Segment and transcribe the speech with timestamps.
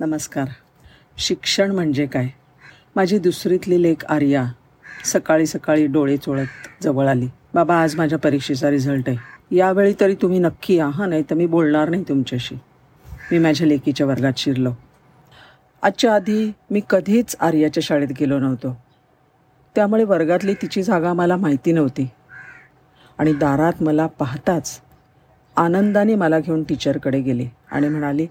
[0.00, 0.48] नमस्कार.
[1.18, 2.28] शिक्षण म्हणजे काय?
[2.96, 4.44] माझी दुसरीतली लेख आर्या.
[5.04, 6.46] सकाळी सकाळी डोळे चोळत
[6.82, 7.28] जवळ आली.
[7.54, 9.16] बाबा आज माझ्या परीक्षेचा रिझल्ट आहे.
[9.56, 12.54] यावेळी तरी तुम्ही नक्की या हां नाही तर मी बोलणार नाही तुमच्याशी.
[13.32, 14.72] मी माझ्या लेकीच्या वर्गात शिरलो.
[15.82, 18.82] आजच्या आधी मी कधीच आर्याच्या शाळेत गेलो नव्हतो.
[19.74, 22.08] त्यामुळे वर्गातली तिची जागा मला माहिती नव्हती.
[23.18, 24.80] आणि दारात मला पाहताच
[25.56, 28.26] आनंदाने मला घेऊन टीचरकडे गेली आणि म्हणाली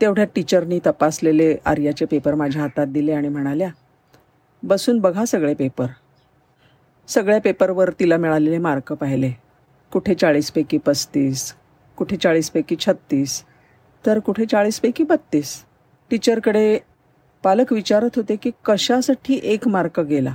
[0.00, 3.68] तेवढ्या टीचरनी तपासलेले आर्याचे पेपर माझ्या हातात दिले आणि म्हणाल्या
[4.62, 5.86] बसून बघा सगळे पेपर
[7.08, 9.30] सगळ्या पेपरवर तिला मिळालेले मार्क पाहिले.
[9.92, 11.52] कुठे चाळीसपैकी पस्तीस
[11.98, 13.42] कुठे चाळीसपैकी छत्तीस
[14.04, 15.54] तर कुठे चाळीसपैकी बत्तीस.
[16.10, 16.78] टीचरकडे
[17.44, 20.34] पालक विचारत होते की कशासाठी एक मार्क गेला.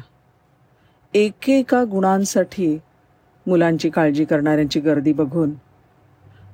[1.13, 2.77] एकेका गुणांसाठी
[3.45, 5.53] मुलांची काळजी करणाऱ्यांची गर्दी बघून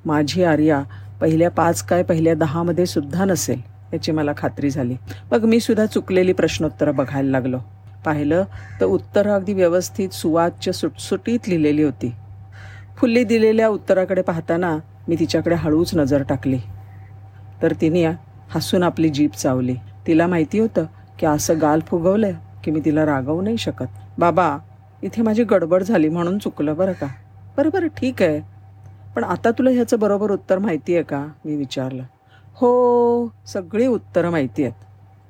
[0.05, 0.81] माझी आर्या
[1.23, 3.61] पहिल्या पाच काय पहिल्या दहामध्ये सुद्धा नसेल
[3.93, 4.95] याची मला खात्री झाली.
[5.31, 7.57] मग मी सुद्धा चुकलेली प्रश्नोत्तरं बघायला लागलो.
[8.05, 8.43] पाहिलं
[8.81, 12.13] तर उत्तरं अगदी व्यवस्थित सुवाच्य सुटसुटीत लिहिलेली होती.
[12.97, 16.59] फुल्ली दिलेल्या उत्तराकडे पाहताना मी तिच्याकडे हळूच नजर टाकली.
[17.61, 18.05] तर तिने
[18.49, 19.75] हसून आपली जीप चावली.
[20.07, 20.85] तिला माहिती होतं
[21.19, 22.31] की असं गाल फुगवलं
[22.63, 23.85] की मी तिला रागवू नाही शकत.
[24.17, 24.57] बाबा
[25.03, 27.07] इथे माझी गडबड झाली म्हणून चुकलं बरं का?
[27.57, 28.52] बरं बरं ठीक आहे.
[29.15, 31.27] पण आता तुला ह्याचं बरोबर उत्तर माहिती आहे का?
[31.45, 32.03] मी विचारलं.
[32.55, 34.85] हो सगळी उत्तरं माहिती आहेत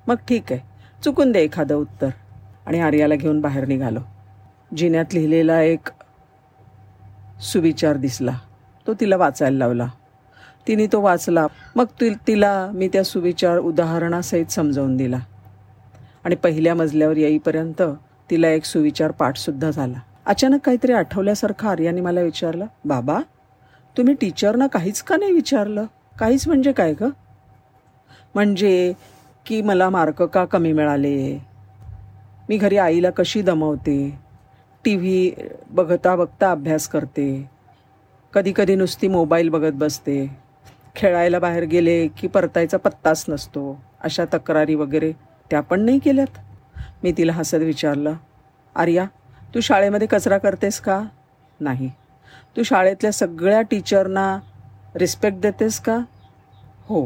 [0.07, 0.61] मग ठीक आहे.
[1.03, 2.09] चुकून दे एखादं उत्तर.
[2.65, 3.99] आणि आर्याला घेऊन बाहेर निघालो.
[4.77, 5.89] जिन्यात लिहिलेला एक
[7.41, 8.31] सुविचार दिसला.
[8.87, 9.87] तो तिला वाचायला लावला.
[10.67, 11.47] तिने तो वाचला.
[11.75, 15.19] मग ति तिला मी त्या सुविचार उदाहरणासहित समजावून दिला.
[16.25, 17.81] आणि पहिल्या मजल्यावर येईपर्यंत
[18.29, 19.99] तिला एक सुविचार पाठसुद्धा झाला.
[20.25, 23.19] अचानक काहीतरी आठवल्यासारखं आर्याने मला विचारलं बाबा
[23.97, 25.85] तुम्ही टीचरना काहीच का नाही विचारलं?
[26.19, 27.03] काहीच म्हणजे काय ग?
[28.35, 28.93] म्हणजे
[29.45, 31.39] की मला मार्क का कमी मिळाले?
[32.49, 34.19] मी घरी आईला कशी दमवते?
[34.85, 35.31] टी व्ही
[35.69, 37.49] बघता बघता अभ्यास करते.
[38.33, 40.37] कधी कधी नुसती मोबाईल बघत बसते.
[40.95, 43.79] खेळायला बाहेर गेले की परतायचा पत्ताच नसतो.
[44.01, 45.11] अशा तक्रारी वगैरे
[45.51, 46.39] त्या पण नाही केल्यात?
[47.03, 48.13] मी तिला हसत विचारलं
[48.75, 49.05] आर्या
[49.55, 51.03] तू शाळेमध्ये कचरा करतेस का?
[51.59, 51.89] नाही.
[52.57, 54.39] तू शाळेतल्या सगळ्या टीचरना
[54.95, 55.97] रिस्पेक्ट देतेस का?
[56.85, 57.05] हो.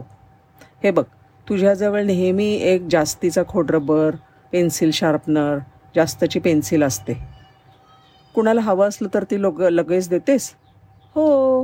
[0.84, 1.04] हे बघ
[1.50, 4.16] तुझ्याजवळ नेहमी एक जास्तीचा खोडरबर
[4.52, 5.58] पेन्सिल शार्पनर
[5.96, 7.14] जास्तची पेन्सिल असते.
[8.36, 10.54] कुणाला हवं असलं तर ती लोक लगेच देतेस?
[11.16, 11.64] हो.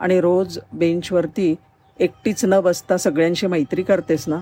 [0.00, 1.54] आणि रोज बेंचवरती
[1.98, 4.38] एकटीच न बसता सगळ्यांशी मैत्री करतेस ना?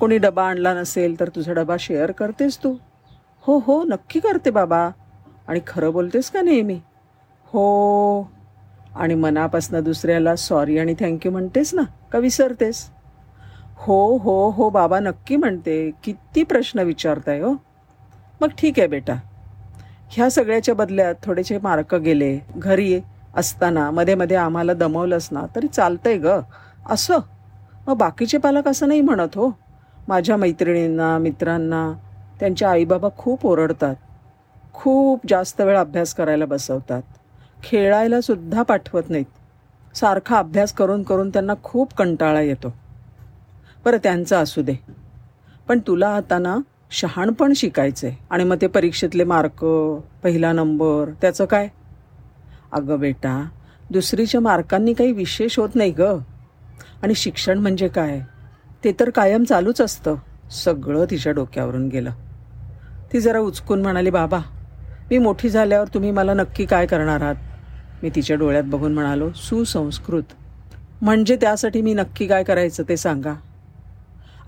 [0.00, 2.76] कोणी डबा आणला नसेल तर तुझा डबा शेअर करतेस तू?
[3.40, 4.90] हो हो नक्की करते बाबा.
[5.48, 6.80] आणि खरं बोलतेस का नेहमी?
[7.54, 8.30] हो.
[8.96, 11.82] आणि मनापासनं दुसऱ्याला सॉरी आणि थँक्यू म्हणतेस ना?
[12.12, 12.90] का विसरतेस?
[13.76, 15.90] हो हो हो बाबा नक्की म्हणते.
[16.04, 17.54] किती प्रश्न विचारताय हो.
[18.40, 19.14] मग ठीक आहे बेटा.
[20.10, 22.40] ह्या सगळ्याच्या बदल्यात थोडेसे मार्क गेले.
[22.56, 23.00] घरी
[23.34, 26.26] असताना मध्ये मध्ये आम्हाला दमवलंच ना तरी चालतंय ग.
[26.86, 27.18] असं?
[27.86, 29.50] मग बाकीचे पालक असं नाही म्हणत हो.
[30.08, 31.92] माझ्या मैत्रिणींना मित्रांना
[32.40, 33.94] त्यांच्या आईबाबा खूप ओरडतात.
[34.74, 37.02] खूप जास्त वेळ अभ्यास करायला बसवतात.
[37.64, 39.24] खेळायला सुद्धा पाठवत नाहीत.
[39.96, 42.74] सारखा अभ्यास करून करून त्यांना खूप कंटाळा येतो.
[43.84, 44.74] बरं त्यांचं असू दे.
[45.68, 46.56] पण तुला आता ना
[46.90, 49.64] शहाणपण शिकायचं आहे आणि मग ते परीक्षेतले मार्क
[50.22, 51.68] पहिला नंबर त्याचं काय?
[52.72, 53.44] अगं बेटा
[53.90, 56.02] दुसरीच्या मार्कांनी काही विशेष होत नाही ग.
[57.02, 58.20] आणि शिक्षण म्हणजे काय?
[58.84, 60.14] ते तर कायम चालूच असतं.
[60.50, 62.10] सगळं तिच्या डोक्यावरून गेलं.
[63.12, 64.38] ती जरा उचकून म्हणाली बाबा
[65.10, 67.34] मी मोठी झाल्यावर तुम्ही मला नक्की काय करणार आहात?
[68.02, 70.22] मी तिच्या डोळ्यात बघून म्हणालो सुसंस्कृत.
[71.02, 73.34] म्हणजे त्यासाठी मी नक्की काय करायचं ते सांगा.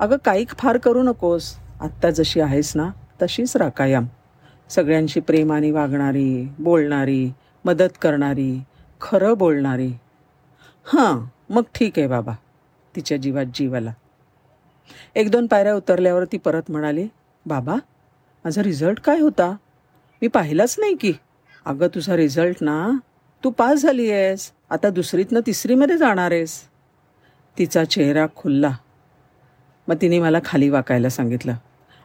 [0.00, 1.54] अगं काही फार करू नकोस.
[1.80, 2.90] आत्ता जशी आहेस ना
[3.22, 4.02] तशीच राकायम.
[4.02, 4.06] कायम
[4.70, 7.32] सगळ्यांशी प्रेमाने वागणारी बोलणारी
[7.64, 8.62] मदत करणारी
[9.00, 9.92] खरं बोलणारी.
[10.84, 12.32] हां मग ठीक आहे बाबा.
[12.96, 13.92] तिच्या जीवात जीवाला
[15.14, 17.06] एक दोन पायऱ्या उतरल्यावर ती परत म्हणाली
[17.46, 17.74] बाबा
[18.44, 19.56] माझा रिझल्ट काय होता?
[20.22, 21.12] मी पाहिलाच नाही की.
[21.64, 22.90] अगं तुझा रिझल्ट ना
[23.44, 24.52] तू पास झाली आहेस.
[24.70, 26.60] आता दुसरीतनं तिसरीमध्ये जाणार आहेस.
[27.58, 28.76] तिचा चेहरा खुल्ला.
[29.88, 31.54] मग तिने मला खाली वाकायला सांगितलं.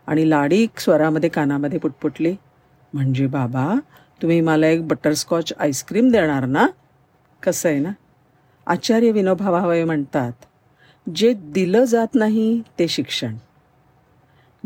[0.07, 2.35] आणि लाडीक स्वरामध्ये कानामध्ये पुटपुटली.
[2.93, 3.75] म्हणजे बाबा
[4.21, 6.67] तुम्ही मला एक बटरस्कॉच आईस्क्रीम देणार ना?
[7.43, 7.91] कसं आहे ना?
[8.67, 10.31] आचार्य विनोबा भावे म्हणतात
[11.15, 13.35] जे दिलं जात नाही ते शिक्षण.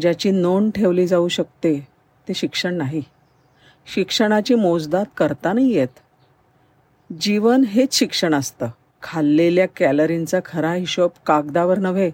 [0.02, 1.88] ज्याची नोंद ठेवली जाऊ शकते
[2.28, 3.04] ते शिक्षण नाही.
[3.96, 6.00] शिक्षणाची मोजदात करता नाही येत.
[7.14, 8.68] जीवन हेच शिक्षण असतं.
[9.04, 12.12] खाल्लेल्या कॅलरींचा खरा हिशोब कागदावर नव्हे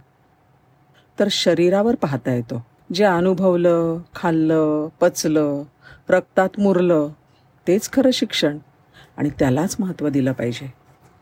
[1.19, 2.65] तर शरीरावर पाहता येतो.
[2.93, 5.63] जे अनुभवलं खाल्लं पचलं
[6.09, 7.07] रक्तात मुरलं
[7.67, 8.57] तेच खरं शिक्षण
[9.17, 10.73] आणि त्यालाच महत्त्व दिलं पाहिजे.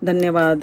[0.03, 0.59] धन्यवाद.